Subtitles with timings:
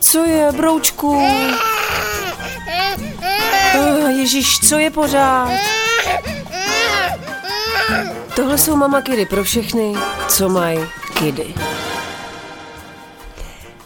[0.00, 1.08] Co je, broučku?
[3.74, 5.50] Uh, Ježíš, co je pořád?
[8.36, 9.94] Tohle jsou mama kidy pro všechny,
[10.28, 10.78] co mají
[11.18, 11.54] kidy.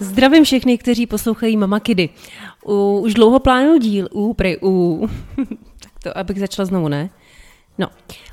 [0.00, 2.08] Zdravím všechny, kteří poslouchají Mama Kidy.
[3.00, 5.06] Už dlouho plánuju díl, u, prej, u,
[5.82, 7.10] tak to abych začala znovu, ne?
[7.80, 7.88] No,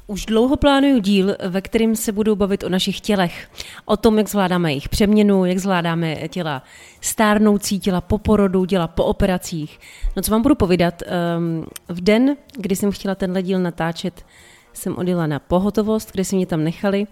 [0.07, 3.49] už dlouho plánuju díl, ve kterém se budu bavit o našich tělech.
[3.85, 6.63] O tom, jak zvládáme jejich přeměnu, jak zvládáme těla
[7.01, 9.79] stárnoucí, těla po porodu, těla po operacích.
[10.15, 11.03] No co vám budu povídat,
[11.37, 14.25] um, v den, kdy jsem chtěla tenhle díl natáčet,
[14.73, 17.07] jsem odjela na pohotovost, kde si mě tam nechali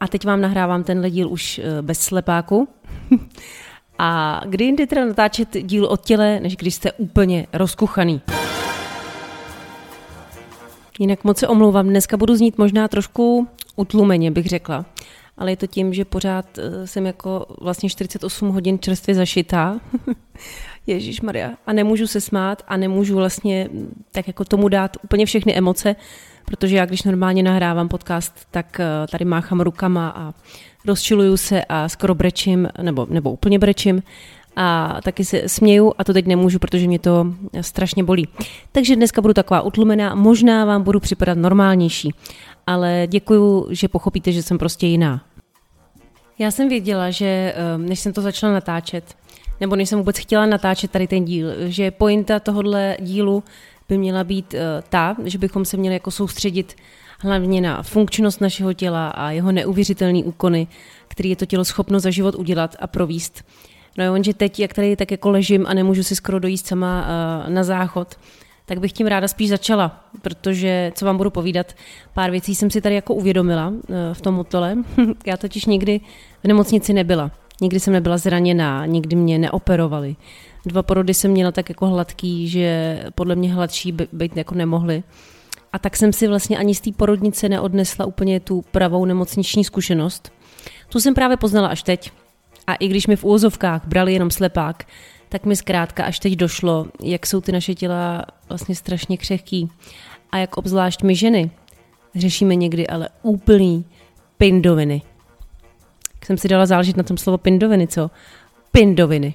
[0.00, 2.68] a teď vám nahrávám tenhle díl už eh, bez slepáku.
[3.98, 8.20] a kdy jinde teda natáčet díl o těle, než když jste úplně rozkuchaný.
[10.98, 14.84] Jinak moc se omlouvám, dneska budu znít možná trošku utlumeně, bych řekla.
[15.38, 19.80] Ale je to tím, že pořád eh, jsem jako vlastně 48 hodin čerstvě zašitá.
[20.86, 21.50] Ježíš Maria.
[21.66, 25.96] A nemůžu se smát a nemůžu vlastně mm, tak jako tomu dát úplně všechny emoce,
[26.44, 30.34] protože já když normálně nahrávám podcast, tak eh, tady máchám rukama a
[30.86, 34.02] rozčiluju se a skoro brečím, nebo, nebo úplně brečím
[34.56, 37.26] a taky se směju a to teď nemůžu, protože mě to
[37.60, 38.28] strašně bolí.
[38.72, 42.14] Takže dneska budu taková utlumená, možná vám budu připadat normálnější,
[42.66, 45.24] ale děkuju, že pochopíte, že jsem prostě jiná.
[46.38, 49.16] Já jsem věděla, že eh, než jsem to začala natáčet,
[49.60, 53.44] nebo než jsem vůbec chtěla natáčet tady ten díl, že pointa tohohle dílu
[53.88, 56.74] by měla být uh, ta, že bychom se měli jako soustředit
[57.20, 60.66] hlavně na funkčnost našeho těla a jeho neuvěřitelné úkony,
[61.08, 63.44] který je to tělo schopno za život udělat a províst.
[63.98, 67.06] No jo, že teď, jak tady tak jako ležím a nemůžu si skoro dojíst sama
[67.46, 68.14] uh, na záchod,
[68.66, 71.72] tak bych tím ráda spíš začala, protože, co vám budu povídat,
[72.14, 73.76] pár věcí jsem si tady jako uvědomila uh,
[74.12, 74.76] v tom motole.
[75.26, 76.00] Já totiž nikdy
[76.44, 77.30] v nemocnici nebyla.
[77.60, 80.16] Nikdy jsem nebyla zraněná, nikdy mě neoperovali.
[80.66, 85.02] Dva porody jsem měla tak jako hladký, že podle mě hladší by, být jako nemohly.
[85.72, 90.32] A tak jsem si vlastně ani z té porodnice neodnesla úplně tu pravou nemocniční zkušenost.
[90.88, 92.10] Tu jsem právě poznala až teď.
[92.66, 94.84] A i když mi v úvozovkách brali jenom slepák,
[95.28, 99.70] tak mi zkrátka až teď došlo, jak jsou ty naše těla vlastně strašně křehký.
[100.30, 101.50] A jak obzvlášť my ženy
[102.14, 103.84] řešíme někdy ale úplný
[104.38, 105.02] pindoviny.
[106.14, 108.10] Jak jsem si dala záležet na tom slovo pindoviny, co?
[108.72, 109.34] Pindoviny.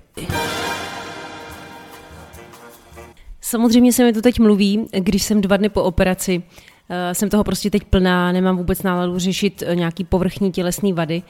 [3.42, 6.44] Samozřejmě se mi to teď mluví, když jsem dva dny po operaci,
[6.90, 11.24] eh, jsem toho prostě teď plná, nemám vůbec náladu řešit eh, nějaký povrchní tělesný vady.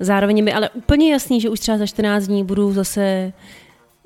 [0.00, 3.32] Zároveň mi ale úplně jasný, že už třeba za 14 dní budu zase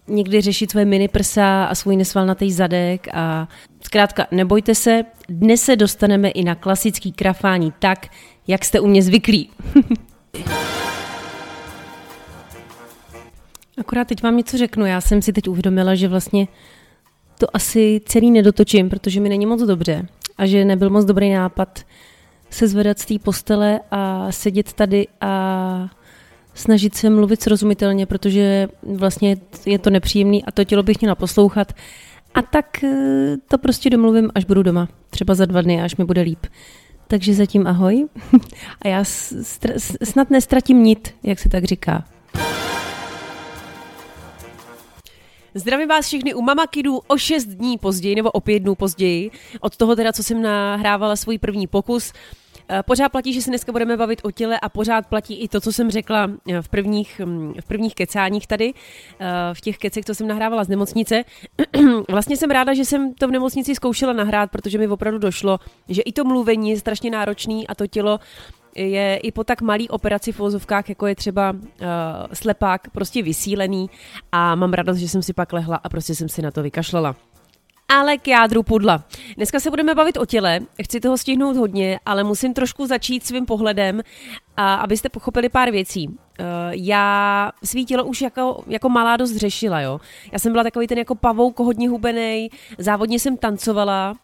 [0.09, 3.49] někdy řešit svoje mini prsa a svůj nesvalnatý zadek a
[3.83, 8.07] zkrátka nebojte se, dnes se dostaneme i na klasický krafání tak,
[8.47, 9.51] jak jste u mě zvyklí.
[13.79, 16.49] Akorát teď vám něco řeknu, já jsem si teď uvědomila, že vlastně
[17.39, 20.07] to asi celý nedotočím, protože mi není moc dobře
[20.39, 21.81] a že nebyl moc dobrý nápad
[22.53, 25.91] se zvedat z té postele a sedět tady a
[26.55, 29.37] snažit se mluvit srozumitelně, protože vlastně
[29.67, 31.73] je to nepříjemný a to tělo bych měla poslouchat.
[32.35, 34.89] A tak eh, to prostě domluvím, až budu doma.
[35.11, 36.47] Třeba za dva dny, až mi bude líp.
[37.07, 38.07] Takže zatím ahoj.
[38.83, 39.05] A já
[40.05, 42.05] snad nestratím nit, jak se tak říká.
[45.55, 49.31] Zdravím vás všechny u Mama Kidů o 6 dní později, nebo o 5 dnů později,
[49.61, 52.13] od toho teda, co jsem nahrávala svůj první pokus.
[52.69, 55.61] Eh, pořád platí, že se dneska budeme bavit o těle a pořád platí i to,
[55.61, 58.73] co jsem řekla eh, v prvních, hm, v prvních kecáních tady,
[59.21, 61.25] eh, v těch kecech, co jsem nahrávala z nemocnice.
[62.09, 65.59] vlastně jsem ráda, že jsem to v nemocnici zkoušela nahrát, protože mi opravdu došlo,
[65.89, 68.21] že i to mluvení je strašně náročný a to tělo
[68.75, 71.59] je i po tak malý operaci v vozovkách, jako je třeba uh,
[72.33, 73.91] slepák, prostě vysílený
[74.33, 77.17] a mám radost, že jsem si pak lehla a prostě jsem si na to vykašlala.
[77.89, 79.05] Ale k jádru pudla.
[79.37, 83.47] Dneska se budeme bavit o těle, chci toho stihnout hodně, ale musím trošku začít svým
[83.47, 84.03] pohledem,
[84.57, 86.09] a abyste pochopili pár věcí.
[86.09, 86.17] Uh,
[86.71, 90.01] já svý tělo už jako, jako malá dost řešila, jo.
[90.33, 92.49] Já jsem byla takový ten jako pavouk hodně hubený,
[92.79, 94.15] závodně jsem tancovala,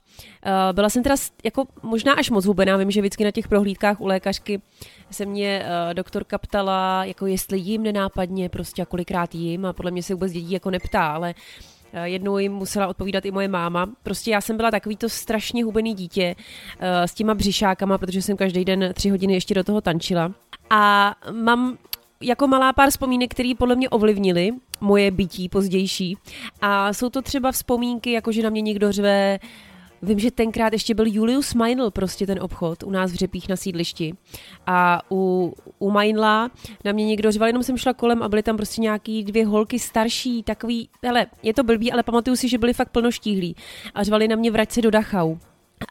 [0.46, 1.14] Uh, byla jsem teda
[1.44, 4.60] jako možná až moc hubená, vím, že vždycky na těch prohlídkách u lékařky
[5.10, 9.90] se mě uh, doktorka ptala, jako jestli jim nenápadně, prostě a kolikrát jim a podle
[9.90, 11.34] mě se vůbec dědí jako neptá, ale
[12.04, 13.86] jednou jim musela odpovídat i moje máma.
[14.02, 18.36] Prostě já jsem byla takový to strašně hubený dítě uh, s těma břišákama, protože jsem
[18.36, 20.32] každý den tři hodiny ještě do toho tančila.
[20.70, 21.78] A mám
[22.20, 24.50] jako malá pár vzpomínek, které podle mě ovlivnily
[24.80, 26.16] moje bytí pozdější.
[26.60, 29.38] A jsou to třeba vzpomínky, jako že na mě někdo řve,
[30.02, 33.56] Vím, že tenkrát ještě byl Julius Meinl, prostě ten obchod u nás v Řepích na
[33.56, 34.14] sídlišti.
[34.66, 36.50] A u, u Meinla
[36.84, 39.78] na mě někdo řval, jenom jsem šla kolem a byly tam prostě nějaký dvě holky
[39.78, 43.56] starší, takový, hele, je to blbý, ale pamatuju si, že byly fakt plnoštíhlí.
[43.94, 45.36] A řvali na mě vrať se do Dachau.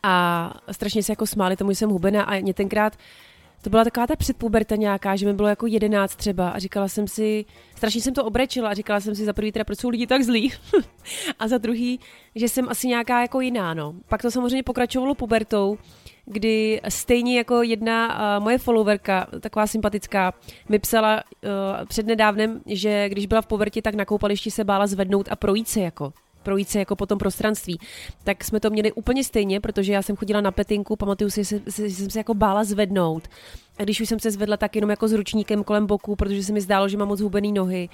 [0.03, 2.97] A strašně se jako smáli tomu, že jsem hubená a mě tenkrát
[3.61, 7.07] to byla taková ta předpuberta nějaká, že mi bylo jako jedenáct třeba a říkala jsem
[7.07, 7.45] si,
[7.75, 10.23] strašně jsem to obrečila a říkala jsem si za prvý teda, proč jsou lidi tak
[10.23, 10.53] zlí
[11.39, 11.99] a za druhý,
[12.35, 13.93] že jsem asi nějaká jako jiná, no.
[14.09, 15.77] Pak to samozřejmě pokračovalo pubertou,
[16.25, 20.33] kdy stejně jako jedna uh, moje followerka, taková sympatická,
[20.69, 21.49] mi psala uh,
[21.85, 25.79] přednedávnem, že když byla v pubertě, tak na koupališti se bála zvednout a projít se
[25.79, 26.13] jako
[26.47, 27.79] projít se jako po tom prostranství.
[28.23, 31.59] Tak jsme to měli úplně stejně, protože já jsem chodila na petinku, pamatuju si, že
[31.67, 33.27] jsem se jako bála zvednout.
[33.77, 36.53] A když už jsem se zvedla, tak jenom jako s ručníkem kolem boku, protože se
[36.53, 37.89] mi zdálo, že mám moc hubený nohy.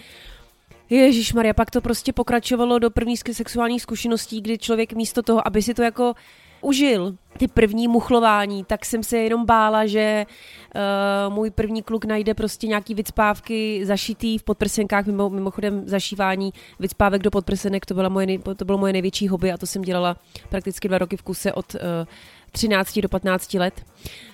[0.90, 5.62] Ježíš Maria, pak to prostě pokračovalo do první sexuálních zkušeností, kdy člověk místo toho, aby
[5.62, 6.14] si to jako
[6.64, 10.26] užil ty první muchlování, tak jsem se jenom bála, že
[11.28, 17.22] uh, můj první kluk najde prostě nějaký vycpávky zašitý v podprsenkách, mimo, mimochodem zašívání vycpávek
[17.22, 20.16] do podprsenek, to, byla moje, to bylo moje největší hobby a to jsem dělala
[20.50, 21.82] prakticky dva roky v kuse od uh,
[22.54, 23.82] 13 do 15 let,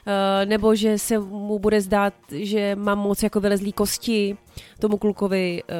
[0.07, 4.37] eh, nebo že se mu bude zdát, že mám moc jako vylezlý kosti
[4.79, 5.73] tomu klukovi eh,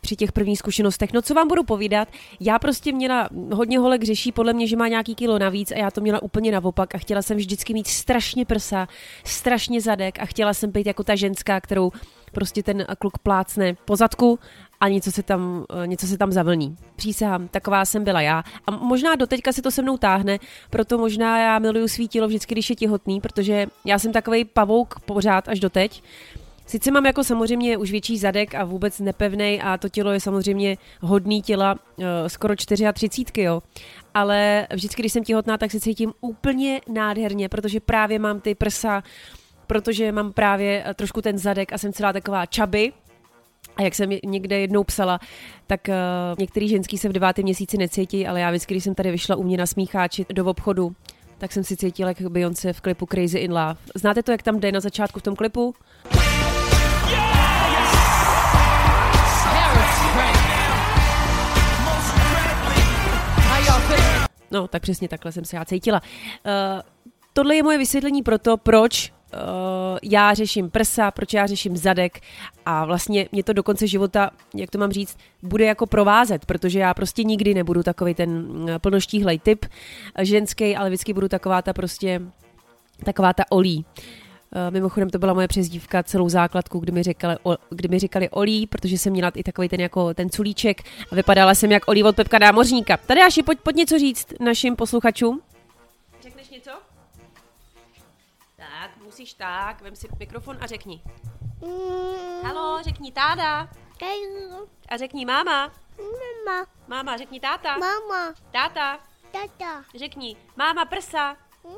[0.00, 1.12] při těch prvních zkušenostech.
[1.12, 2.08] No co vám budu povídat,
[2.40, 5.90] já prostě měla, hodně holek řeší podle mě, že má nějaký kilo navíc a já
[5.90, 8.88] to měla úplně naopak a chtěla jsem vždycky mít strašně prsa,
[9.24, 11.92] strašně zadek a chtěla jsem být jako ta ženská, kterou
[12.32, 14.38] prostě ten kluk plácne po zadku
[14.82, 16.76] a něco se tam, eh, něco se tam zavlní.
[16.96, 18.42] Přísahám, taková jsem byla já.
[18.66, 20.38] A možná doteďka se to se mnou táhne,
[20.70, 25.00] proto možná já miluju svý tělo vždycky, když je těhotný, protože já jsem takový pavouk
[25.00, 26.02] pořád až doteď.
[26.66, 30.76] Sice mám jako samozřejmě už větší zadek a vůbec nepevnej a to tělo je samozřejmě
[31.00, 33.62] hodný těla uh, skoro 34, jo.
[34.14, 39.02] Ale vždycky, když jsem těhotná, tak se cítím úplně nádherně, protože právě mám ty prsa,
[39.66, 42.92] protože mám právě eh, trošku ten zadek a jsem celá taková čaby,
[43.76, 45.20] a jak jsem někde jednou psala,
[45.66, 45.94] tak uh,
[46.38, 49.42] některý ženský se v devátém měsíci necítí, ale já vždycky, když jsem tady vyšla u
[49.42, 50.92] mě na smícháči do obchodu,
[51.38, 53.76] tak jsem si cítila jako Beyoncé v klipu Crazy in Love.
[53.94, 55.74] Znáte to, jak tam jde na začátku v tom klipu?
[64.50, 66.00] No, tak přesně takhle jsem se já cítila.
[66.00, 66.80] Uh,
[67.32, 72.20] tohle je moje vysvětlení pro to, proč uh, já řeším prsa, proč já řeším zadek
[72.66, 76.78] a vlastně mě to do konce života, jak to mám říct, bude jako provázet, protože
[76.78, 79.66] já prostě nikdy nebudu takový ten eh, plnoštíhlej typ
[80.14, 82.22] eh, ženský, ale vždycky budu taková ta prostě,
[83.04, 83.84] taková ta olí.
[84.54, 88.30] Uh, mimochodem to byla moje přezdívka celou základku, kdy mi, říkali, o, kdy mi říkali
[88.30, 90.82] Olí, protože jsem měla i takový ten jako ten culíček
[91.12, 92.96] a vypadala jsem jak Olí od Pepka Námořníka.
[92.96, 95.40] Tady až pojď, pojď něco říct našim posluchačům.
[99.12, 101.02] Musíš tak, vem si mikrofon a řekni.
[101.60, 102.42] Mm.
[102.42, 103.68] Halo, řekni táda.
[104.88, 105.72] A řekni máma.
[106.46, 106.66] Mama.
[106.88, 107.76] Máma, řekni táta.
[107.78, 108.34] Mama.
[108.52, 108.98] Táta.
[109.32, 109.84] Tata.
[109.94, 111.36] Řekni máma prsa.
[111.64, 111.76] Hm?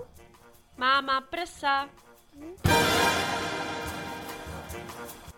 [0.77, 1.89] Máma prsa.
[2.35, 3.44] Hm?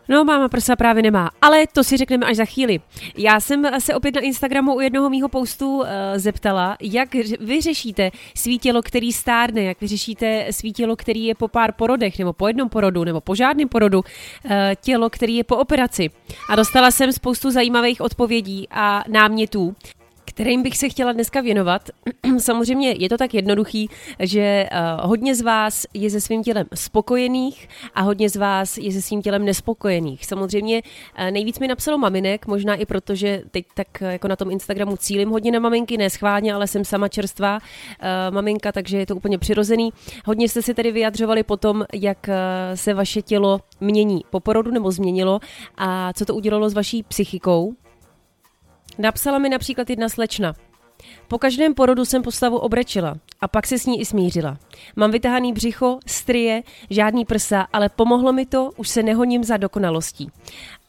[0.09, 2.81] No, máma prsa právě nemá, ale to si řekneme až za chvíli.
[3.17, 5.87] Já jsem se opět na Instagramu u jednoho mýho postu uh,
[6.17, 11.35] zeptala, jak vy řešíte svý tělo, který stárne, jak vy řešíte svý tělo, který je
[11.35, 14.51] po pár porodech, nebo po jednom porodu, nebo po žádném porodu, uh,
[14.81, 16.11] tělo, který je po operaci.
[16.51, 19.75] A dostala jsem spoustu zajímavých odpovědí a námětů
[20.37, 21.91] kterým bych se chtěla dneska věnovat.
[22.39, 23.89] Samozřejmě je to tak jednoduchý,
[24.21, 28.93] že uh, hodně z vás je se svým tělem spokojených a hodně z vás je
[28.93, 30.27] se svým tělem nespokojených.
[30.27, 34.37] Samozřejmě uh, nejvíc mi napsalo maminek, možná i proto, že teď tak uh, jako na
[34.37, 37.59] tom Instagramu cílim hodně na maminky, ne schválně, ale jsem sama čerstvá
[38.31, 39.91] maminka, takže je to úplně přirozený.
[40.25, 42.29] Hodně jste si tedy vyjadřovali potom, jak
[42.75, 45.41] se vaše tělo mění po porodu nebo změnilo
[45.77, 47.75] a co to udělalo s vaší psychikou.
[48.99, 50.55] Napsala mi například jedna slečna.
[51.29, 54.59] Po každém porodu jsem postavu obrečila a pak se s ní i smířila.
[54.97, 60.31] Mám vytahaný břicho, strie, žádný prsa, ale pomohlo mi to, už se nehoním za dokonalostí.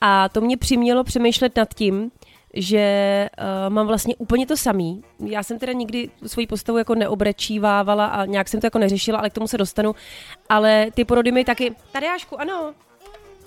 [0.01, 2.11] A to mě přimělo přemýšlet nad tím,
[2.53, 5.03] že uh, mám vlastně úplně to samý.
[5.25, 9.29] Já jsem teda nikdy svoji postavu jako neobrečívávala a nějak jsem to jako neřešila, ale
[9.29, 9.95] k tomu se dostanu.
[10.49, 11.75] Ale ty porody mi taky...
[11.91, 12.73] Tadeášku, ano.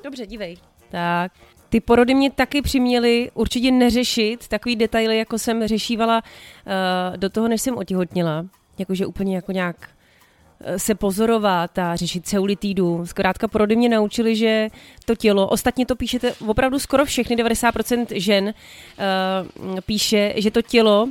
[0.05, 0.57] Dobře, dívej.
[0.91, 1.33] Tak.
[1.71, 7.49] Ty porody mě taky přiměly určitě neřešit takový detaily, jako jsem řešívala uh, do toho,
[7.49, 8.47] než jsem otihotněla.
[8.79, 13.07] Jakože úplně jako nějak uh, se pozorovat a řešit ceulitidu.
[13.07, 14.69] Zkrátka porody mě naučily, že
[15.05, 21.09] to tělo, ostatně to píšete opravdu skoro všechny, 90% žen uh, píše, že to tělo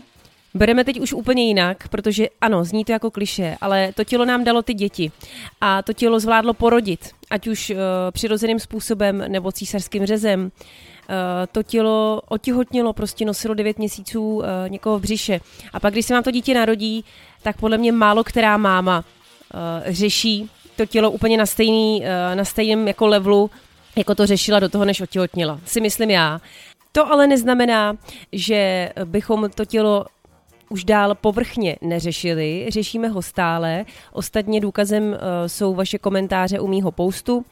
[0.53, 4.43] Bereme teď už úplně jinak, protože ano, zní to jako kliše, ale to tělo nám
[4.43, 5.11] dalo ty děti
[5.61, 7.77] a to tělo zvládlo porodit, ať už uh,
[8.11, 10.43] přirozeným způsobem nebo císařským řezem.
[10.43, 11.15] Uh,
[11.51, 15.39] to tělo otěhotnilo, prostě nosilo 9 měsíců uh, někoho v břiše.
[15.73, 17.05] A pak, když se vám to dítě narodí,
[17.43, 19.03] tak podle mě málo která máma
[19.53, 23.51] uh, řeší to tělo úplně na, stejný, uh, na stejném jako levelu,
[23.95, 25.59] jako to řešila do toho, než otěhotnila.
[25.65, 26.41] Si myslím já.
[26.91, 27.97] To ale neznamená,
[28.31, 30.05] že bychom to tělo
[30.69, 33.85] už dál povrchně neřešili, řešíme ho stále.
[34.13, 37.43] Ostatně důkazem uh, jsou vaše komentáře u mýho postu, uh,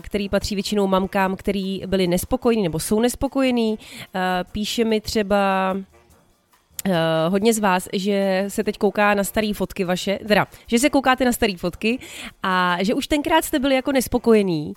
[0.00, 3.72] který patří většinou mamkám, který byli nespokojení nebo jsou nespokojení.
[3.72, 3.78] Uh,
[4.52, 5.76] píše mi třeba
[6.86, 6.92] Uh,
[7.28, 11.24] hodně z vás, že se teď kouká na staré fotky vaše, teda, že se koukáte
[11.24, 11.98] na staré fotky
[12.42, 14.72] a že už tenkrát jste byli jako nespokojení,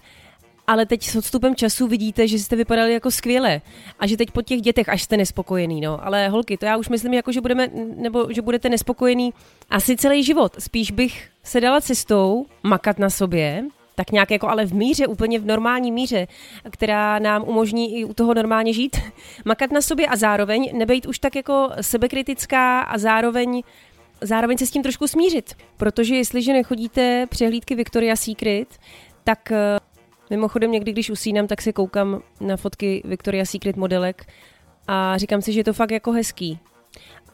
[0.67, 3.61] ale teď s odstupem času vidíte, že jste vypadali jako skvěle
[3.99, 6.05] a že teď po těch dětech až jste nespokojený, no.
[6.05, 9.33] Ale holky, to já už myslím, jako, že budeme, nebo že budete nespokojený
[9.69, 10.55] asi celý život.
[10.59, 13.63] Spíš bych se dala cestou makat na sobě,
[13.95, 16.27] tak nějak jako ale v míře, úplně v normální míře,
[16.69, 18.97] která nám umožní i u toho normálně žít,
[19.45, 23.63] makat na sobě a zároveň nebejt už tak jako sebekritická a zároveň
[24.21, 25.53] zároveň se s tím trošku smířit.
[25.77, 28.67] Protože jestliže nechodíte přehlídky Victoria's Secret,
[29.23, 29.51] tak
[30.33, 34.25] Mimochodem někdy, když usínám, tak se koukám na fotky Victoria's Secret modelek
[34.87, 36.59] a říkám si, že je to fakt jako hezký.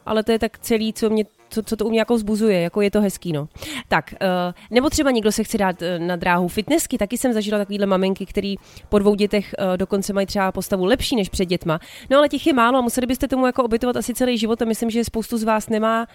[0.06, 2.80] Ale to je tak celý, co, mě, co, co to u mě jako zbuzuje, jako
[2.80, 3.48] je to hezký, no.
[3.88, 7.58] Tak, uh, nebo třeba někdo se chce dát uh, na dráhu fitnessky, taky jsem zažila
[7.58, 8.56] takovýhle maminky, který
[8.88, 11.80] po dvou dětech uh, dokonce mají třeba postavu lepší než před dětma.
[12.10, 14.64] No ale těch je málo a museli byste tomu jako obytovat asi celý život a
[14.64, 16.06] myslím, že spoustu z vás nemá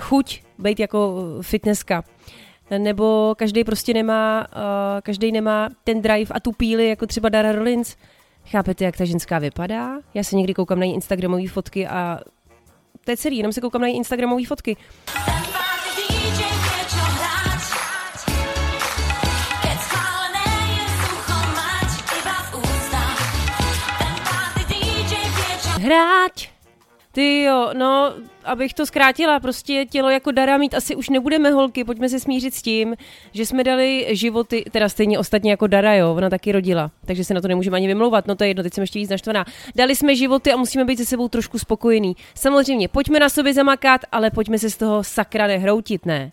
[0.00, 2.04] chuť být jako fitnesska
[2.78, 7.52] nebo každý prostě nemá, uh, každý nemá ten drive a tu píly, jako třeba Dara
[7.52, 7.96] Rollins.
[8.46, 9.98] Chápete, jak ta ženská vypadá?
[10.14, 12.20] Já se někdy koukám na její Instagramové fotky a
[13.04, 14.76] to je celý, jenom se koukám na její Instagramové fotky.
[25.82, 26.59] Hráč!
[27.12, 28.12] Ty jo, no,
[28.44, 32.54] abych to zkrátila, prostě tělo jako dara mít asi už nebudeme holky, pojďme se smířit
[32.54, 32.96] s tím,
[33.32, 37.34] že jsme dali životy, teda stejně ostatně jako Dara, jo, ona taky rodila, takže se
[37.34, 39.44] na to nemůžeme ani vymlouvat, no to je jedno, teď jsem ještě víc naštvaná.
[39.76, 42.16] Dali jsme životy a musíme být se sebou trošku spokojení.
[42.34, 46.32] Samozřejmě, pojďme na sobě zamakat, ale pojďme se z toho sakra nehroutit, ne?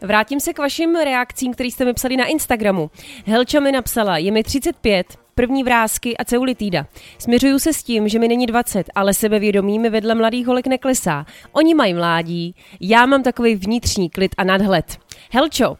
[0.00, 2.90] Vrátím se k vašim reakcím, které jste mi psali na Instagramu.
[3.26, 6.86] Helča mi napsala, je mi 35, první vrázky a ceulitída.
[7.18, 11.26] Směřuju se s tím, že mi není 20, ale sebevědomí mi vedle mladých holek neklesá.
[11.52, 14.98] Oni mají mládí, já mám takový vnitřní klid a nadhled.
[15.32, 15.76] Helčo, uh,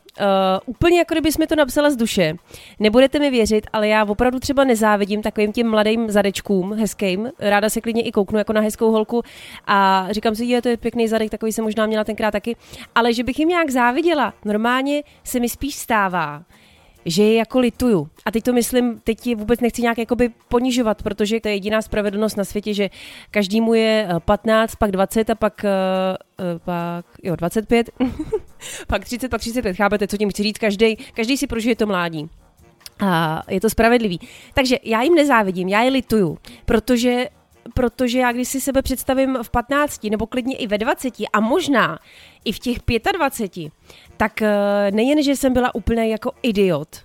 [0.67, 2.35] úplně jako kdyby jsme to napsala z duše.
[2.79, 7.31] Nebudete mi věřit, ale já opravdu třeba nezávidím takovým těm mladým zadečkům hezkým.
[7.39, 9.23] Ráda se klidně i kouknu jako na hezkou holku
[9.67, 12.57] a říkám si, je to je pěkný zadek, takový jsem možná měla tenkrát taky.
[12.95, 16.43] Ale že bych jim nějak záviděla, normálně se mi spíš stává,
[17.05, 18.09] že je jako lituju.
[18.25, 21.83] A teď to myslím, teď je vůbec nechci nějak jakoby ponižovat, protože to je jediná
[21.83, 22.91] spravedlnost na světě, že
[23.31, 27.91] každému je 15, eh, pak 20 a pak, uh, pak jo, 25,
[28.87, 32.31] pak 30, pak 35, chápete, co tím chci říct, každý, každý si prožije to mládí.
[33.01, 34.21] A je to spravedlivý.
[34.55, 37.29] Takže já jim nezávidím, já je lituju, protože
[37.75, 41.99] protože já když si sebe představím v 15 nebo klidně i ve 20 a možná
[42.45, 42.79] i v těch
[43.13, 43.73] 25,
[44.17, 46.97] tak eh, nejen, že jsem byla úplně jako idiot,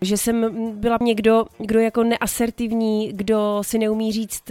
[0.00, 0.46] že jsem
[0.80, 4.42] byla někdo, kdo jako neasertivní, kdo si neumí říct,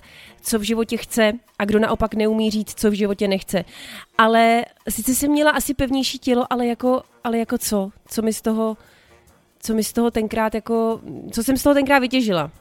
[0.42, 3.66] co v životě chce a kdo naopak neumí říct, co v životě nechce.
[4.18, 7.90] Ale sice jsem měla asi pevnější tělo, ale jako, ale jako co?
[8.08, 8.78] Co mi z toho,
[9.60, 11.01] co mi z toho tenkrát jako,
[11.32, 12.51] co jsem z toho tenkrát vytěžila?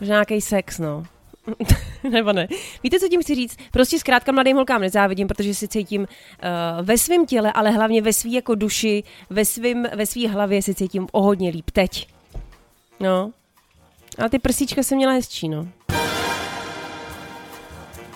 [0.00, 1.04] Možná nějaký sex, no.
[2.10, 2.48] Nebo ne.
[2.82, 3.56] Víte, co tím chci říct?
[3.70, 6.06] Prostě zkrátka mladým holkám nezávidím, protože si cítím uh,
[6.86, 10.74] ve svém těle, ale hlavně ve svý jako duši, ve svým, ve svý hlavě si
[10.74, 12.08] cítím o hodně líp teď.
[13.00, 13.32] No.
[14.18, 15.68] A ty prsíčka jsem měla hezčí, no.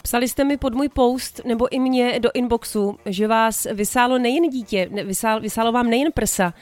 [0.07, 4.51] Psali jste mi pod můj post nebo i mě do inboxu, že vás vysálo nejen
[4.51, 6.55] dítě, vysál, vysálo vám nejen prsa,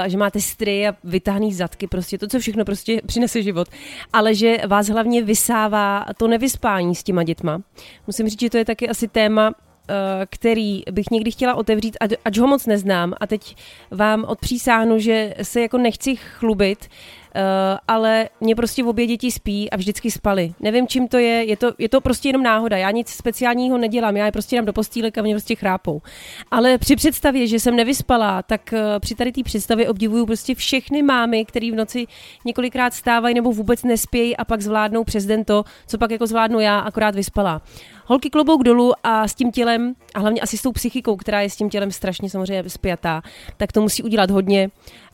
[0.00, 3.68] uh, že máte stry a vytáhný zadky, prostě to, co všechno prostě přinese život,
[4.12, 7.62] ale že vás hlavně vysává to nevyspání s těma dětma.
[8.06, 12.38] Musím říct, že to je taky asi téma, eh, který bych někdy chtěla otevřít, ač
[12.38, 13.56] ho moc neznám a teď
[13.90, 16.88] vám odpřísáhnu, že se jako nechci chlubit,
[17.88, 20.54] ale mě prostě obě děti spí a vždycky spali.
[20.60, 22.76] Nevím, čím to je, je to, je to prostě jenom náhoda.
[22.76, 26.02] Já nic speciálního nedělám, já je prostě dám do postýlek a mě prostě chrápou.
[26.50, 31.02] Ale při představě, že jsem nevyspala, tak uh, při tady té představě obdivuju prostě všechny
[31.02, 32.06] mámy, které v noci
[32.44, 36.60] několikrát stávají nebo vůbec nespějí a pak zvládnou přes den to, co pak jako zvládnu
[36.60, 37.62] já, akorát vyspala.
[38.06, 41.50] Holky klobouk dolů a s tím tělem, a hlavně asi s tou psychikou, která je
[41.50, 43.22] s tím tělem strašně samozřejmě spjatá,
[43.56, 44.70] tak to musí udělat hodně.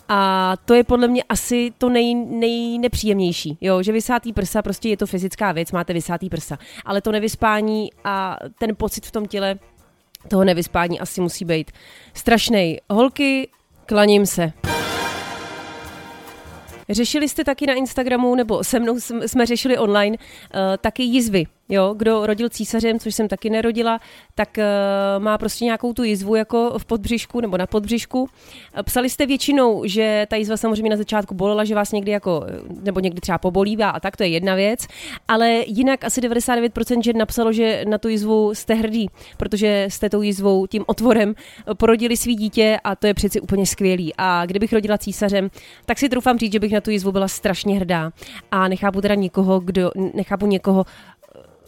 [0.08, 4.96] A to je podle mě asi to nej, nejnepříjemnější, jo, že vysátý prsa, prostě je
[4.96, 9.58] to fyzická věc, máte vysátý prsa, ale to nevyspání a ten pocit v tom těle
[10.28, 11.70] toho nevyspání asi musí být
[12.14, 12.78] strašný.
[12.90, 13.48] Holky,
[13.86, 14.52] klaním se.
[16.88, 21.46] Řešili jste taky na Instagramu, nebo se mnou jsme řešili online, uh, taky jizvy.
[21.68, 24.00] Jo, kdo rodil císařem, což jsem taky nerodila,
[24.34, 28.28] tak uh, má prostě nějakou tu jizvu jako v podbřišku nebo na podbřišku.
[28.74, 32.46] Eh, psali jste většinou, že ta jizva samozřejmě na začátku bolela, že vás někdy jako,
[32.82, 34.86] nebo někdy třeba pobolívá a tak, to je jedna věc,
[35.28, 40.22] ale jinak asi 99% žen napsalo, že na tu jizvu jste hrdí, protože jste tou
[40.22, 41.34] jizvou, tím otvorem
[41.76, 44.12] porodili svý dítě a to je přeci úplně skvělý.
[44.18, 45.50] A kdybych rodila císařem,
[45.86, 48.10] tak si troufám říct, že bych na tu jizvu byla strašně hrdá.
[48.50, 50.84] A nechápu teda nikoho, kdo, nechápu někoho,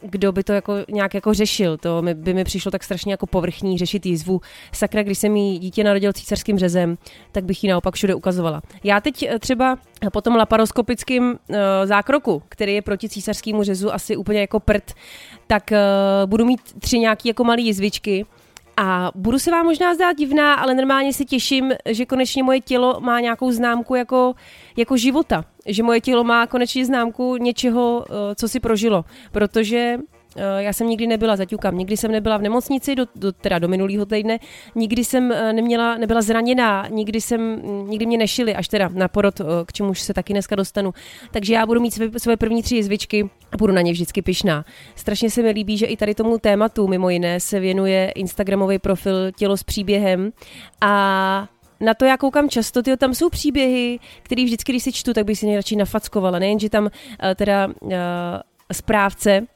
[0.02, 1.76] kdo by to jako nějak jako řešil.
[1.76, 4.40] To by mi přišlo tak strašně jako povrchní řešit jízvu.
[4.73, 6.99] Sakra, když se mi dítě narodil císařským řezem,
[7.33, 8.62] tak bych ji naopak všude ukazovala.
[8.85, 9.78] Já teď eh, třeba
[10.12, 14.93] po tom laparoskopickém uh, zákroku, který je proti císařskému řezu asi úplně jako prd,
[15.47, 15.78] tak uh,
[16.31, 18.26] budu mít tři nějaký jako malé jizvičky,
[18.80, 23.00] a budu se vám možná zdát divná, ale normálně si těším, že konečně moje tělo
[23.00, 24.35] má nějakou známku jako,
[24.76, 25.44] jako života.
[25.66, 29.04] Že moje tělo má konečně známku něčeho, eh, co si prožilo.
[29.32, 29.99] Protože
[30.58, 34.06] já jsem nikdy nebyla, zaťukám, nikdy jsem nebyla v nemocnici, do, do, teda do minulého
[34.06, 34.38] týdne,
[34.75, 39.40] nikdy jsem eh, neměla, nebyla zraněná, nikdy jsem, nikdy mě nešili, až teda na porod,
[39.40, 40.94] eh, k čemuž se taky dneska dostanu.
[41.30, 44.64] Takže já budu mít své, své první tři jizvičky a budu na ně vždycky pyšná.
[44.97, 49.32] Strašně se mi líbí, že i tady tomu tématu, mimo jiné, se věnuje Instagramový profil
[49.32, 50.32] Tělo s příběhem
[50.80, 51.49] a
[51.80, 55.25] na to já koukám často, tyjo, tam jsou příběhy, které vždycky, když si čtu, tak
[55.25, 56.38] bych si nejradši nafackovala.
[56.38, 56.90] Nejen, že tam uh,
[57.35, 57.92] teda uh,
[58.73, 59.47] správce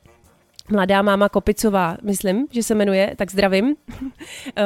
[0.70, 3.74] mladá máma Kopicová, myslím, že se jmenuje, tak zdravím,
[4.56, 4.62] eh,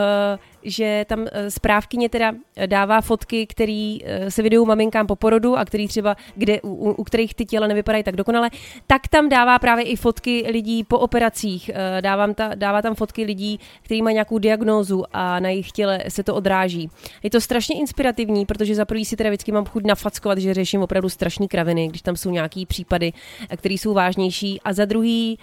[0.62, 2.32] že tam eh, správkyně teda
[2.66, 7.04] dává fotky, který eh, se vidou maminkám po porodu a který třeba, kde, u, u
[7.04, 8.50] kterých ty těla nevypadají tak dokonale,
[8.86, 13.60] tak tam dává právě i fotky lidí po operacích, dávám ta, dává tam fotky lidí,
[13.82, 16.90] kteří mají nějakou diagnózu a na jejich těle se to odráží.
[17.22, 20.82] Je to strašně inspirativní, protože za prvý si teda vždycky mám chuť nafackovat, že řeším
[20.82, 23.12] opravdu strašný kraviny, když tam jsou nějaký případy,
[23.56, 25.38] které jsou vážnější a za druhý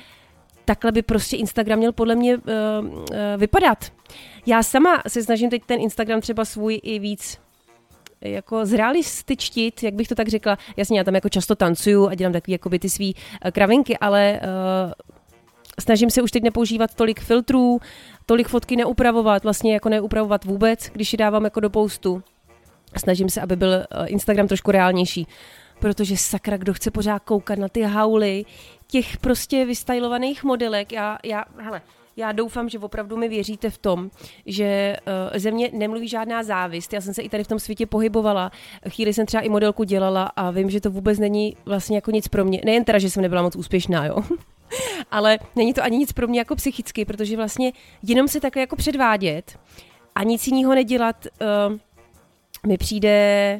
[0.66, 2.42] takhle by prostě Instagram měl podle mě uh,
[2.86, 3.02] uh,
[3.38, 3.92] vypadat.
[4.46, 7.40] Já sama se snažím teď ten Instagram třeba svůj i víc
[8.22, 10.58] jako zrealističtit, jak bych to tak řekla.
[10.78, 13.16] Jasně, já tam jako často tancuju a dělám takové jakoby ty svý
[13.52, 14.92] kravinky, ale uh,
[15.80, 17.80] snažím se už teď nepoužívat tolik filtrů,
[18.26, 22.24] tolik fotky neupravovat, vlastně jako neupravovat vůbec, když ji dávám jako do postu.
[22.98, 25.28] Snažím se, aby byl Instagram trošku reálnější
[25.84, 28.46] protože sakra, kdo chce pořád koukat na ty hauly
[28.88, 30.92] těch prostě vystajlovaných modelek.
[30.92, 31.82] Já, já, hele,
[32.16, 34.10] já doufám, že opravdu mi věříte v tom,
[34.46, 36.94] že uh, ze mě nemluví žádná závist.
[36.94, 38.52] Já jsem se i tady v tom světě pohybovala.
[38.90, 42.28] Chvíli jsem třeba i modelku dělala a vím, že to vůbec není vlastně jako nic
[42.28, 42.62] pro mě.
[42.66, 44.18] Nejen teda, že jsem nebyla moc úspěšná, jo.
[45.12, 47.72] Ale není to ani nic pro mě jako psychicky, protože vlastně
[48.04, 49.60] jenom se takhle jako předvádět
[50.16, 51.28] a nic jiného nedělat
[51.70, 51.78] uh,
[52.68, 53.60] mi přijde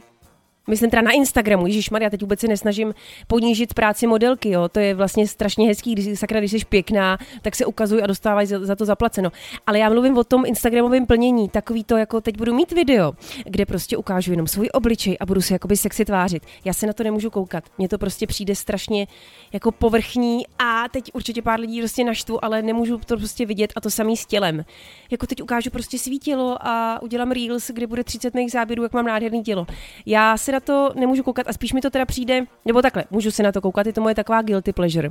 [0.68, 2.94] Myslím teda na Instagramu, Ježíš Maria, teď vůbec se nesnažím
[3.28, 4.70] ponížit práci modelky, jo.
[4.70, 8.48] To je vlastně strašně hezký, když sakra, když jsi pěkná, tak se ukazuj a dostávají
[8.48, 9.32] za, za, to zaplaceno.
[9.68, 13.14] Ale já mluvím o tom Instagramovém plnění, takový to, jako teď budu mít video,
[13.46, 16.44] kde prostě ukážu jenom svůj obličej a budu se jakoby sexy tvářit.
[16.66, 17.64] Já se na to nemůžu koukat.
[17.78, 19.08] Mně to prostě přijde strašně
[19.54, 23.82] jako povrchní a teď určitě pár lidí prostě naštvu, ale nemůžu to prostě vidět a
[23.82, 24.66] to samý s tělem.
[25.12, 28.94] Jako teď ukážu prostě svý tělo a udělám reels, kde bude 30 mých záběrů, jak
[28.94, 29.68] mám nádherný tělo.
[30.06, 33.32] Já se na to nemůžu koukat a spíš mi to teda přijde, nebo takhle, můžu
[33.32, 35.10] se na to koukat, je to moje taková guilty pleasure.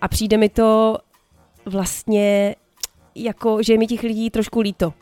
[0.00, 0.98] A přijde mi to
[1.66, 2.56] vlastně
[3.14, 4.92] jako, že je mi těch lidí trošku líto.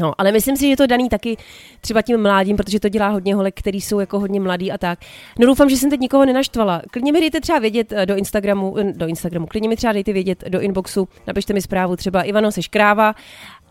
[0.00, 1.36] No, ale myslím si, že je to daný taky
[1.80, 4.98] třeba tím mládím, protože to dělá hodně holek, který jsou jako hodně mladý a tak.
[5.38, 6.82] No doufám, že jsem teď nikoho nenaštvala.
[6.90, 10.12] Klidně mi dejte třeba vědět eh, do Instagramu, eh, do Instagramu, klidně mi třeba dejte
[10.12, 13.14] vědět do inboxu, napište mi zprávu třeba Ivano, seš kráva,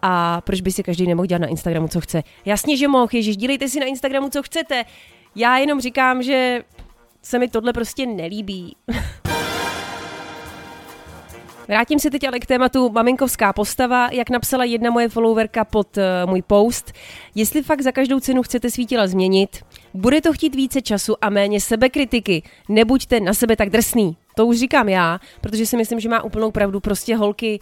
[0.01, 2.23] a proč by si každý nemohl dělat na Instagramu, co chce.
[2.45, 4.83] Jasně, že mohl, ježiš, dílejte si na Instagramu, co chcete.
[5.39, 6.63] Já jenom říkám, že
[7.21, 8.75] se mi tohle prostě nelíbí.
[11.67, 16.03] Vrátím se teď ale k tématu maminkovská postava, jak napsala jedna moje followerka pod uh,
[16.29, 16.91] můj post.
[17.35, 19.49] Jestli fakt za každou cenu chcete svítila změnit,
[19.93, 22.43] Bude to chtít více času a méně sebekritiky.
[22.69, 24.17] Nebuďte na sebe tak drsný.
[24.35, 26.79] To už říkám já, protože si myslím, že má úplnou pravdu.
[26.79, 27.59] Prostě holky,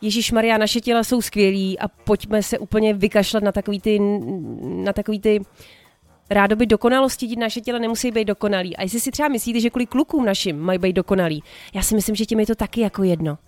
[0.00, 3.98] Ježíš Maria, naše těla jsou skvělí a pojďme se úplně vykašlat na takový ty,
[4.62, 5.40] na takový ty
[6.30, 8.76] rádoby dokonalosti, naše těla nemusí být dokonalý.
[8.76, 11.42] A jestli si třeba myslíte, že kvůli klukům našim mají být dokonalý,
[11.74, 13.38] já si myslím, že tím je to taky jako jedno.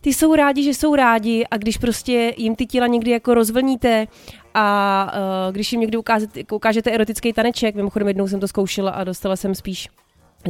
[0.00, 4.06] Ty jsou rádi, že jsou rádi a když prostě jim ty těla někdy jako rozvlníte
[4.54, 5.12] a
[5.46, 9.36] uh, když jim někdy ukážete, ukážete erotický taneček, mimochodem jednou jsem to zkoušela a dostala
[9.36, 9.88] jsem spíš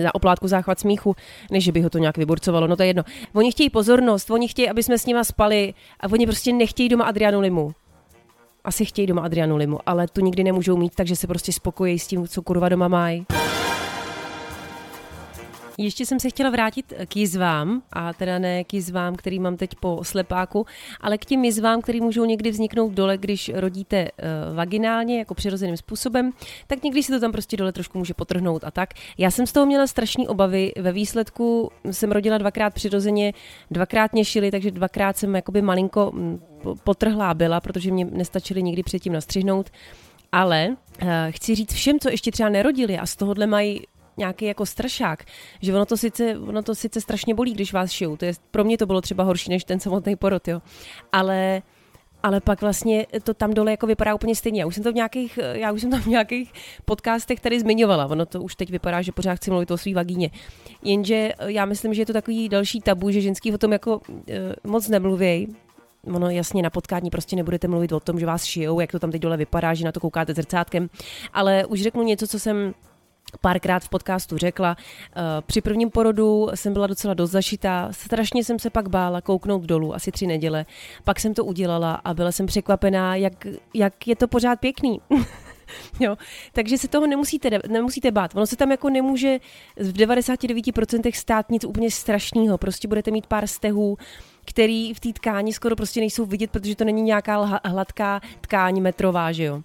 [0.03, 1.17] za oplátku záchvat smíchu,
[1.51, 3.03] než by ho to nějak vyburcovalo, no to je jedno.
[3.33, 7.05] Oni chtějí pozornost, oni chtějí, aby jsme s nima spali a oni prostě nechtějí doma
[7.05, 7.75] Adrianu Limu.
[8.65, 12.07] Asi chtějí doma Adrianu Limu, ale tu nikdy nemůžou mít, takže se prostě spokojí s
[12.07, 13.27] tím, co kurva doma mají.
[15.79, 19.71] Ještě jsem se chtěla vrátit k jizvám, a teda ne k jizvám, který mám teď
[19.81, 20.67] po slepáku,
[21.01, 25.77] ale k těm jizvám, které můžou někdy vzniknout dole, když rodíte uh, vaginálně, jako přirozeným
[25.77, 26.33] způsobem,
[26.67, 28.91] tak někdy si to tam prostě dole trošku může potrhnout a tak.
[29.19, 30.73] Já jsem z toho měla strašné obavy.
[30.81, 33.33] Ve výsledku jsem rodila dvakrát přirozeně,
[33.71, 36.41] dvakrát mě šili, takže dvakrát jsem jakoby malinko mm,
[36.85, 39.71] potrhlá byla, protože mě nestačily nikdy předtím nastřihnout.
[40.33, 40.69] Ale
[41.03, 43.81] uh, chci říct všem, co ještě třeba nerodili a z tohohle mají
[44.17, 45.25] nějaký jako strašák,
[45.63, 48.17] že ono to sice, ono to sice strašně bolí, když vás šijou.
[48.17, 50.63] To je, pro mě to bylo třeba horší než ten samotný porod, jo.
[51.13, 51.63] Ale
[52.25, 54.61] ale pak vlastně to tam dole jako vypadá úplně stejně.
[54.61, 56.53] Já už jsem to v nějakých, já už jsem to v nějakých
[56.85, 58.07] podcastech tady zmiňovala.
[58.07, 60.31] Ono to už teď vypadá, že pořád chci mluvit o svý vagíně.
[60.83, 64.25] Jenže já myslím, že je to takový další tabu, že ženský o tom jako uh,
[64.65, 65.49] moc nemluvějí.
[66.05, 69.11] Ono jasně na potkání prostě nebudete mluvit o tom, že vás šijou, jak to tam
[69.11, 70.91] teď dole vypadá, že na to koukáte zrcátkem.
[71.33, 72.75] Ale už řeknu něco, co jsem
[73.41, 74.77] párkrát v podcastu řekla.
[74.77, 79.63] Eh, při prvním porodu jsem byla docela dost zašitá, strašně jsem se pak bála kouknout
[79.63, 80.67] dolů, asi tři neděle.
[81.05, 85.01] Pak jsem to udělala a byla jsem překvapená, jak, jak je to pořád pěkný.
[86.01, 86.17] jo,
[86.53, 88.35] takže se toho nemusíte, nemusíte bát.
[88.35, 89.39] Ono se tam jako nemůže
[89.77, 92.59] v 99% stát nic úplně strašného.
[92.59, 93.97] Prostě budete mít pár stehů,
[94.45, 99.33] který v té tkáni skoro prostě nejsou vidět, protože to není nějaká hladká tkáň metrová,
[99.33, 99.63] že jo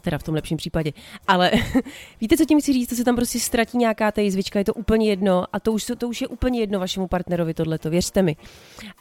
[0.00, 0.92] teda v tom lepším případě.
[1.26, 1.50] Ale
[2.20, 2.88] víte, co tím chci říct?
[2.88, 5.92] To se tam prostě ztratí nějaká ta jizvička, je to úplně jedno a to už,
[5.98, 8.36] to už je úplně jedno vašemu partnerovi tohleto, věřte mi.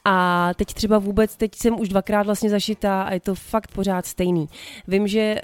[0.05, 4.05] A teď třeba vůbec, teď jsem už dvakrát vlastně zašitá a je to fakt pořád
[4.05, 4.49] stejný.
[4.87, 5.41] Vím, že,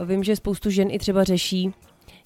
[0.00, 1.74] uh, vím, že spoustu žen i třeba řeší,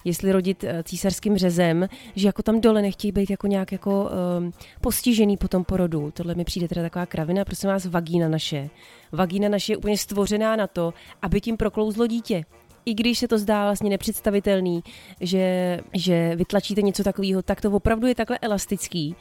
[0.05, 4.53] jestli rodit eh, císařským řezem, že jako tam dole nechtějí být jako nějak jako um,
[4.81, 6.11] postižený po tom porodu.
[6.11, 8.69] Tohle mi přijde teda taková kravina, prosím vás, vagína naše.
[9.11, 12.45] Vagína naše je úplně stvořená na to, aby tím proklouzlo dítě
[12.89, 14.83] i když se to zdá vlastně nepředstavitelný,
[15.21, 19.15] že, že vytlačíte něco takového, tak to opravdu je takhle elastický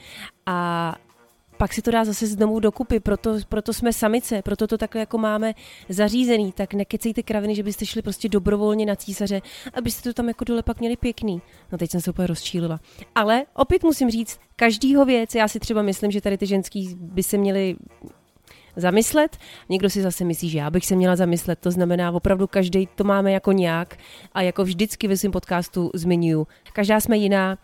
[0.47, 0.95] a
[1.59, 5.19] pak si to dá zase znovu dokupy, proto, proto jsme samice, proto to takhle jako
[5.19, 5.55] máme
[5.89, 9.41] zařízený, tak nekecejte kraviny, že byste šli prostě dobrovolně na císaře,
[9.75, 11.43] abyste to tam jako dole pak měli pěkný.
[11.73, 12.81] No teď jsem se úplně rozčílila.
[13.15, 17.23] Ale opět musím říct, každýho věc, já si třeba myslím, že tady ty ženský by
[17.23, 17.77] se měli
[18.79, 19.37] zamyslet.
[19.69, 21.59] Někdo si zase myslí, že já bych se měla zamyslet.
[21.59, 23.97] To znamená, opravdu každý to máme jako nějak
[24.33, 26.47] a jako vždycky ve svém podcastu zmiňuju.
[26.73, 27.59] Každá jsme jiná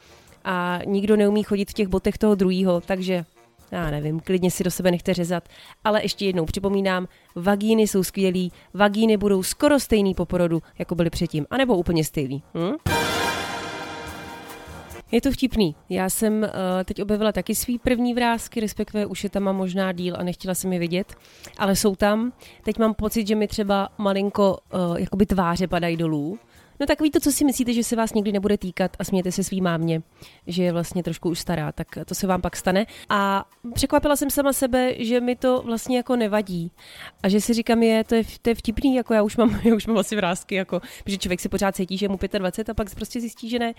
[0.45, 3.25] a nikdo neumí chodit v těch botech toho druhého, takže
[3.71, 5.49] já nevím, klidně si do sebe nechte řezat,
[5.85, 11.11] ale ještě jednou připomínám, vagíny jsou skvělý, vagíny budou skoro stejný po porodu, jako byly
[11.11, 12.43] předtím, anebo úplně stejný.
[12.55, 12.75] Hm?
[15.13, 15.77] Je to vtipný.
[15.89, 16.49] Já jsem uh,
[16.85, 20.73] teď objevila taky svý první vrázky, respektive už je tam možná díl a nechtěla jsem
[20.73, 21.15] je vidět,
[21.59, 22.33] ale jsou tam.
[22.65, 26.39] Teď mám pocit, že mi třeba malinko uh, jakoby tváře padají dolů,
[26.81, 29.45] No takový to, co si myslíte, že se vás nikdy nebude týkat a smějete se
[29.45, 30.03] svý mámě,
[30.47, 32.87] že je vlastně trošku už stará, tak to se vám pak stane.
[33.09, 36.71] A překvapila jsem sama sebe, že mi to vlastně jako nevadí.
[37.23, 39.75] A že si říkám, je, to je, to je vtipný, jako já už mám, já
[39.75, 42.75] už mám asi vrázky, jako, že člověk si pořád cítí, že je mu 25 a
[42.75, 43.75] pak prostě zjistí, že ne,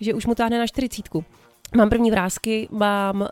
[0.00, 1.08] že už mu táhne na 40.
[1.76, 3.26] Mám první vrázky, mám uh,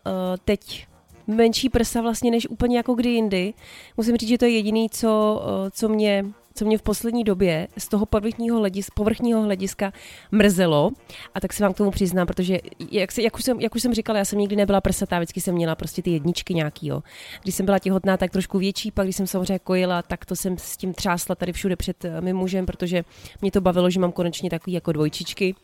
[0.44, 0.86] teď
[1.26, 3.54] menší prsa vlastně než úplně jako kdy jindy.
[3.96, 6.24] Musím říct, že to je jediný, co, uh, co mě
[6.56, 9.92] co mě v poslední době z toho povrchního, hledis, povrchního hlediska
[10.32, 10.90] mrzelo.
[11.34, 12.58] A tak se vám k tomu přiznám, protože
[12.90, 15.40] jak, se, jak, už jsem, jak už jsem říkala, já jsem nikdy nebyla prsatá, vždycky
[15.40, 16.86] jsem měla prostě ty jedničky nějaký.
[16.86, 17.02] Jo.
[17.42, 20.58] Když jsem byla těhotná, tak trošku větší, pak když jsem samozřejmě kojila, tak to jsem
[20.58, 23.04] s tím třásla tady všude před eh, mým mužem, protože
[23.40, 25.54] mě to bavilo, že mám konečně takový jako dvojčičky.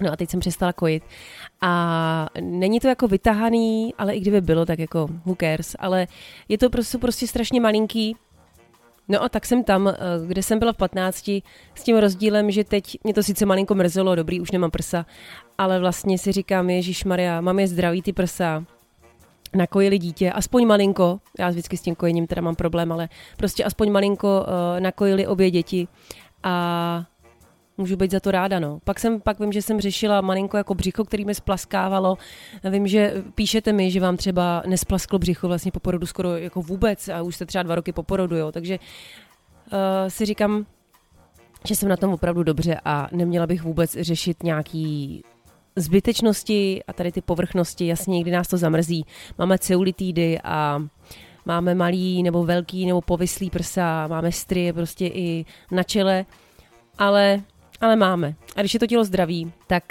[0.00, 1.02] No a teď jsem přestala kojit.
[1.60, 5.76] A není to jako vytahaný, ale i kdyby bylo, tak jako who cares.
[5.78, 6.06] Ale
[6.48, 8.16] je to prostě, prostě strašně malinký
[9.08, 9.94] No a tak jsem tam, eh,
[10.26, 11.42] kde jsem byla v 15,
[11.74, 15.06] s tím rozdílem, že teď mě to sice malinko mrzelo, dobrý, už nemám prsa,
[15.58, 18.64] ale vlastně si říkám, Ježíš Maria, mám je zdraví ty prsa,
[19.54, 23.90] nakojili dítě, aspoň malinko, já vždycky s tím kojením teda mám problém, ale prostě aspoň
[23.92, 25.88] malinko uh, nakojili obě děti.
[26.42, 27.04] A
[27.78, 28.78] můžu být za to ráda, no.
[28.84, 32.18] Pak jsem, pak vím, že jsem řešila malinko jako břicho, který mi splaskávalo.
[32.70, 37.08] Vím, že píšete mi, že vám třeba nesplasklo břicho vlastně po porodu skoro jako vůbec
[37.08, 38.52] a už jste třeba dva roky po porodu, jo.
[38.52, 40.66] Takže uh, si říkám,
[41.64, 45.22] že jsem na tom opravdu dobře a neměla bych vůbec řešit nějaký
[45.76, 49.06] zbytečnosti a tady ty povrchnosti, jasně někdy nás to zamrzí.
[49.38, 50.82] Máme ceulitidy a
[51.46, 56.24] máme malý nebo velký nebo povyslý prsa, máme stry prostě i na čele,
[56.98, 57.42] ale,
[57.80, 58.34] ale máme.
[58.56, 59.84] A když je to tělo zdraví, tak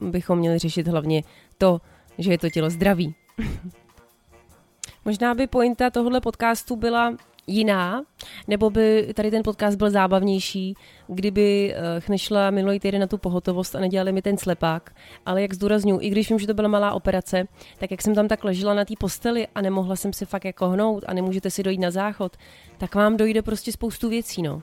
[0.00, 1.22] uh, bychom měli řešit hlavně
[1.58, 1.80] to,
[2.18, 3.14] že je to tělo zdraví.
[5.04, 8.02] Možná by pointa tohohle podcastu byla jiná,
[8.48, 10.74] nebo by tady ten podcast byl zábavnější,
[11.06, 14.94] kdyby uh, nešla minulý týden na tu pohotovost a nedělali mi ten slepák.
[15.26, 17.44] Ale jak zdůraznuju, i když vím, že to byla malá operace,
[17.78, 20.68] tak jak jsem tam tak ležela na té posteli a nemohla jsem se fakt jako
[20.68, 22.36] hnout a nemůžete si dojít na záchod,
[22.78, 24.62] tak vám dojde prostě spoustu věcí, no.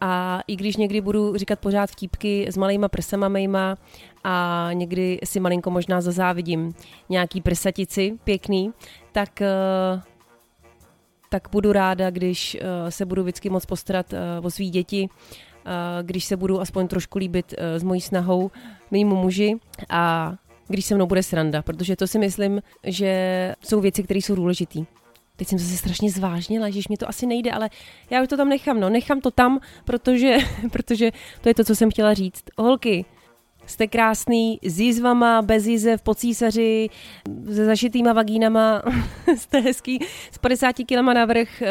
[0.00, 3.76] A i když někdy budu říkat pořád vtípky s malýma prsama mejma
[4.24, 6.74] a někdy si malinko možná zazávidím
[7.08, 8.72] nějaký prsatici pěkný,
[9.12, 9.42] tak
[9.94, 10.00] uh,
[11.30, 15.08] tak budu ráda, když uh, se budu vždycky moc postarat uh, o svý děti,
[16.02, 18.50] když se budu aspoň trošku líbit s mojí snahou
[18.90, 19.56] mýmu muži
[19.90, 20.34] a
[20.68, 24.80] když se mnou bude sranda, protože to si myslím, že jsou věci, které jsou důležité.
[25.38, 27.70] Teď jsem se strašně zvážnila, že mě to asi nejde, ale
[28.10, 30.36] já už to tam nechám, no, nechám to tam, protože,
[30.72, 32.44] protože to je to, co jsem chtěla říct.
[32.58, 33.04] Holky,
[33.66, 36.88] jste krásný, s jízvama, bez jízev, po císaři,
[37.46, 38.82] se zašitýma vagínama,
[39.36, 39.98] jste hezký,
[40.32, 41.68] s 50 kilama navrch, eh,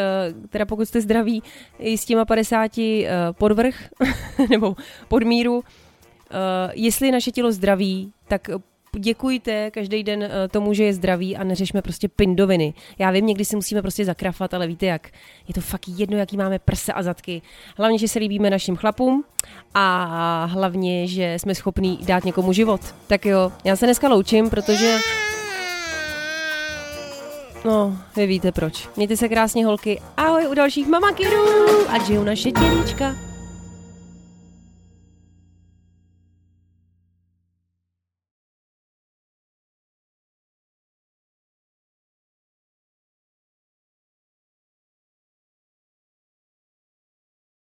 [0.49, 1.43] teda pokud jste zdraví,
[1.79, 3.75] i s těma 50 eh, podvrch,
[4.49, 4.75] nebo
[5.07, 5.63] podmíru.
[5.63, 8.49] Eh, jestli je naše tělo zdraví, tak
[8.97, 12.73] děkujte každý den eh, tomu, že je zdravý a neřešme prostě pindoviny.
[12.99, 15.09] Já vím, někdy si musíme prostě zakrafat, ale víte jak,
[15.47, 17.41] je to fakt jedno, jaký máme prse a zadky.
[17.77, 19.23] Hlavně, že se líbíme našim chlapům
[19.73, 22.81] a hlavně, že jsme schopní dát někomu život.
[23.07, 24.97] Tak jo, já se dneska loučím, protože...
[27.65, 28.89] No, vy víte proč.
[28.95, 30.01] Mějte se krásně holky.
[30.17, 31.45] Ahoj u dalších mamakirů,
[31.89, 33.15] ať žijou naše tělíčka.